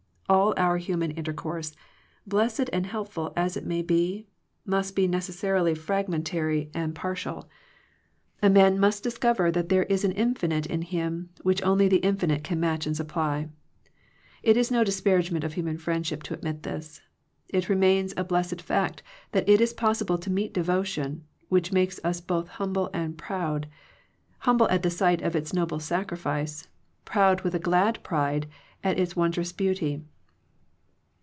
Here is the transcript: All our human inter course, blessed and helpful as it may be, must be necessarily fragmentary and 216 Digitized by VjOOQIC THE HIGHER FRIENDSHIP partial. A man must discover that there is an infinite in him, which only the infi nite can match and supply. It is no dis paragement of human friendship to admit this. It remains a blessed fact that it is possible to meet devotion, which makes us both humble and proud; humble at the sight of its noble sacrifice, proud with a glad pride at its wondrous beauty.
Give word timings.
All 0.29 0.53
our 0.55 0.77
human 0.77 1.11
inter 1.11 1.33
course, 1.33 1.75
blessed 2.25 2.69
and 2.71 2.85
helpful 2.85 3.33
as 3.35 3.57
it 3.57 3.65
may 3.65 3.81
be, 3.81 4.27
must 4.65 4.95
be 4.95 5.05
necessarily 5.05 5.75
fragmentary 5.75 6.71
and 6.73 6.95
216 6.95 7.03
Digitized 7.03 7.35
by 7.35 7.41
VjOOQIC 7.41 7.51
THE 7.51 7.59
HIGHER 7.59 7.99
FRIENDSHIP 7.99 8.05
partial. 8.05 8.43
A 8.43 8.49
man 8.71 8.79
must 8.79 9.03
discover 9.03 9.51
that 9.51 9.67
there 9.67 9.83
is 9.83 10.05
an 10.05 10.11
infinite 10.13 10.65
in 10.67 10.83
him, 10.83 11.31
which 11.41 11.61
only 11.63 11.89
the 11.89 11.99
infi 11.99 12.29
nite 12.29 12.45
can 12.45 12.61
match 12.61 12.87
and 12.87 12.95
supply. 12.95 13.49
It 14.41 14.55
is 14.55 14.71
no 14.71 14.85
dis 14.85 15.01
paragement 15.01 15.43
of 15.43 15.55
human 15.55 15.77
friendship 15.77 16.23
to 16.23 16.33
admit 16.33 16.63
this. 16.63 17.01
It 17.49 17.67
remains 17.67 18.13
a 18.15 18.23
blessed 18.23 18.61
fact 18.61 19.03
that 19.33 19.49
it 19.49 19.59
is 19.59 19.73
possible 19.73 20.17
to 20.17 20.29
meet 20.29 20.53
devotion, 20.53 21.25
which 21.49 21.73
makes 21.73 21.99
us 22.05 22.21
both 22.21 22.47
humble 22.47 22.89
and 22.93 23.17
proud; 23.17 23.67
humble 24.39 24.69
at 24.69 24.81
the 24.83 24.89
sight 24.89 25.21
of 25.21 25.35
its 25.35 25.51
noble 25.53 25.81
sacrifice, 25.81 26.69
proud 27.03 27.41
with 27.41 27.53
a 27.53 27.59
glad 27.59 28.01
pride 28.01 28.47
at 28.81 28.97
its 28.97 29.13
wondrous 29.17 29.51
beauty. 29.51 30.05